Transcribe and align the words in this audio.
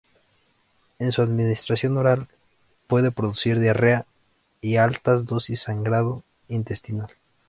En 0.97 1.11
su 1.11 1.21
administración 1.21 1.95
oral, 1.95 2.27
puede 2.87 3.11
producir 3.11 3.59
diarrea 3.59 4.07
y, 4.59 4.77
a 4.77 4.83
altas 4.83 5.27
dosis, 5.27 5.59
sangrado 5.61 6.23
intestinal. 6.47 7.11